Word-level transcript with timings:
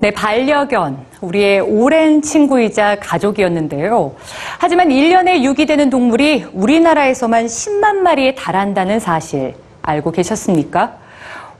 네, 0.00 0.10
반려견. 0.12 0.96
우리의 1.20 1.60
오랜 1.60 2.22
친구이자 2.22 2.96
가족이었는데요. 3.00 4.14
하지만 4.58 4.88
1년에 4.88 5.42
유기되는 5.44 5.90
동물이 5.90 6.46
우리나라에서만 6.54 7.44
10만 7.44 7.96
마리에 7.96 8.34
달한다는 8.34 8.98
사실 8.98 9.54
알고 9.82 10.12
계셨습니까? 10.12 10.94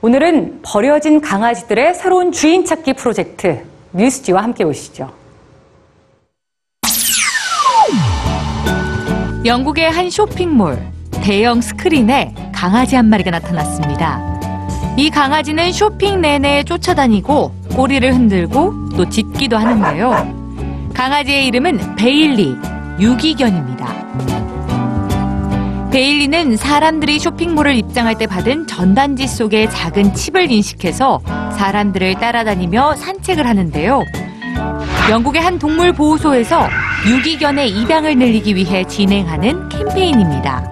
오늘은 0.01 0.61
버려진 0.63 1.21
강아지들의 1.21 1.93
새로운 1.93 2.31
주인 2.31 2.65
찾기 2.65 2.93
프로젝트 2.93 3.63
뉴스지와 3.93 4.41
함께 4.41 4.65
보시죠. 4.65 5.11
영국의 9.45 9.91
한 9.91 10.09
쇼핑몰 10.09 10.79
대형 11.21 11.61
스크린에 11.61 12.33
강아지 12.55 12.95
한 12.95 13.05
마리가 13.05 13.29
나타났습니다. 13.29 14.19
이 14.97 15.11
강아지는 15.11 15.71
쇼핑 15.71 16.21
내내 16.21 16.63
쫓아다니고 16.63 17.60
꼬리를 17.71 18.13
흔들고 18.13 18.89
또 18.95 19.09
짖기도 19.09 19.57
하는데요. 19.57 20.91
강아지의 20.93 21.47
이름은 21.47 21.95
베일리, 21.95 22.55
유기견입니다. 22.99 23.91
베일리는 25.91 26.55
사람들이 26.55 27.19
쇼핑몰을 27.19 27.75
입장할 27.75 28.17
때 28.17 28.25
받은 28.25 28.67
전단지 28.67 29.27
속의 29.27 29.69
작은 29.69 30.13
칩을 30.13 30.49
인식해서 30.49 31.19
사람들을 31.57 32.15
따라다니며 32.15 32.95
산책을 32.95 33.45
하는데요. 33.45 34.03
영국의 35.09 35.41
한 35.41 35.59
동물 35.59 35.91
보호소에서 35.91 36.69
유기견의 37.09 37.71
입양을 37.71 38.17
늘리기 38.17 38.55
위해 38.55 38.85
진행하는 38.85 39.67
캠페인입니다. 39.67 40.69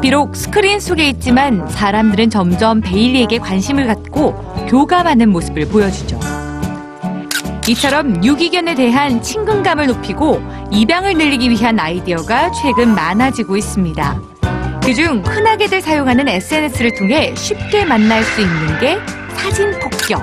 비록 0.00 0.34
스크린 0.34 0.80
속에 0.80 1.08
있지만 1.10 1.68
사람들은 1.68 2.30
점점 2.30 2.80
베일리에게 2.80 3.38
관심을 3.38 3.86
갖고 3.86 4.34
교감하는 4.72 5.28
모습을 5.28 5.68
보여주죠. 5.68 6.18
이처럼 7.68 8.24
유기견에 8.24 8.74
대한 8.74 9.20
친근감을 9.20 9.86
높이고 9.86 10.42
입양을 10.70 11.12
늘리기 11.12 11.50
위한 11.50 11.78
아이디어가 11.78 12.52
최근 12.52 12.94
많아지고 12.94 13.58
있습니다. 13.58 14.22
그중 14.82 15.22
흔하게들 15.26 15.82
사용하는 15.82 16.26
SNS를 16.26 16.94
통해 16.96 17.34
쉽게 17.36 17.84
만날 17.84 18.24
수 18.24 18.40
있는 18.40 18.80
게 18.80 18.98
사진 19.36 19.78
폭격, 19.78 20.22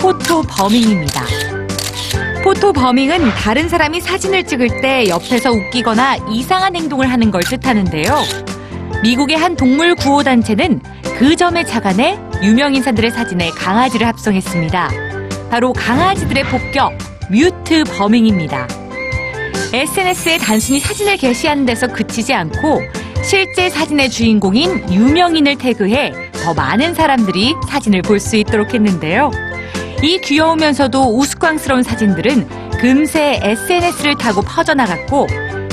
photobombing입니다. 0.00 1.22
photobombing은 2.42 3.30
다른 3.36 3.68
사람이 3.68 4.00
사진을 4.00 4.44
찍을 4.44 4.80
때 4.82 5.08
옆에서 5.08 5.52
웃기거나 5.52 6.16
이상한 6.32 6.74
행동을 6.74 7.12
하는 7.12 7.30
걸 7.30 7.42
뜻하는데요. 7.44 8.53
미국의 9.04 9.36
한 9.36 9.54
동물 9.54 9.94
구호 9.94 10.22
단체는 10.22 10.80
그 11.18 11.36
점에 11.36 11.62
착안해 11.64 12.18
유명 12.42 12.74
인사들의 12.74 13.10
사진에 13.10 13.50
강아지를 13.50 14.06
합성했습니다. 14.06 14.90
바로 15.50 15.74
강아지들의 15.74 16.44
폭격, 16.44 16.96
뮤트 17.30 17.84
버밍입니다. 17.84 18.66
SNS에 19.74 20.38
단순히 20.38 20.80
사진을 20.80 21.18
게시하는 21.18 21.66
데서 21.66 21.86
그치지 21.86 22.32
않고 22.32 22.80
실제 23.22 23.68
사진의 23.68 24.08
주인공인 24.08 24.90
유명인을 24.90 25.58
태그해 25.58 26.12
더 26.32 26.54
많은 26.54 26.94
사람들이 26.94 27.54
사진을 27.68 28.00
볼 28.00 28.18
수 28.18 28.36
있도록 28.36 28.72
했는데요. 28.72 29.30
이 30.02 30.18
귀여우면서도 30.24 31.18
우스꽝스러운 31.18 31.82
사진들은 31.82 32.70
금세 32.80 33.38
SNS를 33.42 34.16
타고 34.16 34.40
퍼져나갔고 34.40 35.26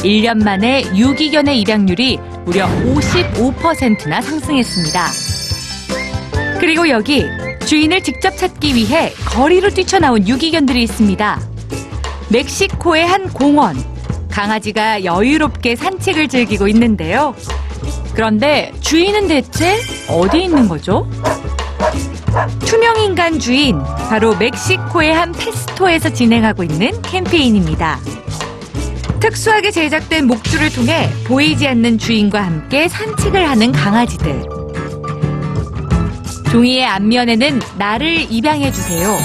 1년 0.03 0.43
만에 0.43 0.83
유기견의 0.95 1.61
입양률이 1.61 2.19
무려 2.45 2.67
55%나 2.67 4.21
상승했습니다. 4.21 5.05
그리고 6.59 6.89
여기 6.89 7.25
주인을 7.65 8.01
직접 8.03 8.35
찾기 8.35 8.75
위해 8.75 9.13
거리로 9.25 9.69
뛰쳐나온 9.69 10.27
유기견들이 10.27 10.83
있습니다. 10.83 11.39
멕시코의 12.29 13.05
한 13.05 13.29
공원. 13.29 13.75
강아지가 14.29 15.03
여유롭게 15.03 15.75
산책을 15.75 16.29
즐기고 16.29 16.67
있는데요. 16.69 17.35
그런데 18.13 18.71
주인은 18.79 19.27
대체 19.27 19.77
어디 20.07 20.43
있는 20.43 20.67
거죠? 20.67 21.07
투명인간 22.65 23.39
주인, 23.39 23.77
바로 24.09 24.35
멕시코의 24.35 25.13
한 25.13 25.31
페스토에서 25.33 26.13
진행하고 26.13 26.63
있는 26.63 27.01
캠페인입니다. 27.01 27.99
특수하게 29.21 29.71
제작된 29.71 30.25
목줄을 30.27 30.71
통해 30.73 31.09
보이지 31.25 31.67
않는 31.67 31.97
주인과 31.99 32.43
함께 32.43 32.87
산책을 32.87 33.47
하는 33.47 33.71
강아지들. 33.71 34.43
종이의 36.51 36.85
앞면에는 36.85 37.61
나를 37.77 38.31
입양해주세요. 38.31 39.17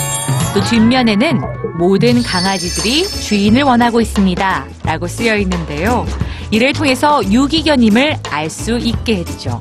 또 0.54 0.62
뒷면에는 0.64 1.40
모든 1.78 2.22
강아지들이 2.22 3.04
주인을 3.06 3.62
원하고 3.62 4.00
있습니다. 4.00 4.66
라고 4.84 5.06
쓰여 5.08 5.36
있는데요. 5.38 6.06
이를 6.50 6.72
통해서 6.72 7.22
유기견임을 7.24 8.16
알 8.30 8.48
수 8.50 8.78
있게 8.78 9.16
했죠. 9.16 9.58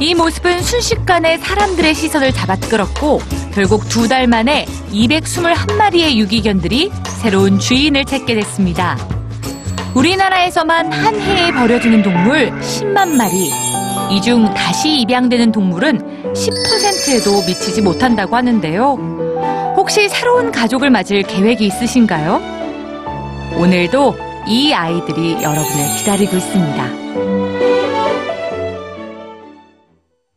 이 0.00 0.14
모습은 0.14 0.62
순식간에 0.62 1.38
사람들의 1.38 1.94
시선을 1.94 2.32
잡아끌었고 2.32 3.22
결국 3.54 3.88
두 3.88 4.08
달 4.08 4.26
만에 4.26 4.66
221마리의 4.92 6.16
유기견들이 6.16 6.90
새로운 7.22 7.58
주인을 7.58 8.04
찾게 8.04 8.34
됐습니다. 8.34 8.96
우리나라에서만 9.94 10.92
한 10.92 11.14
해에 11.20 11.52
버려지는 11.52 12.02
동물 12.02 12.50
10만 12.60 13.08
마리. 13.10 13.50
이 14.10 14.20
중 14.20 14.52
다시 14.52 15.00
입양되는 15.00 15.52
동물은 15.52 16.32
10%에도 16.34 17.46
미치지 17.46 17.80
못한다고 17.80 18.36
하는데요. 18.36 19.72
혹시 19.76 20.08
새로운 20.08 20.50
가족을 20.50 20.90
맞을 20.90 21.22
계획이 21.22 21.66
있으신가요? 21.66 22.40
오늘도 23.56 24.16
이 24.48 24.72
아이들이 24.72 25.34
여러분을 25.34 25.96
기다리고 25.98 26.36
있습니다. 26.36 27.51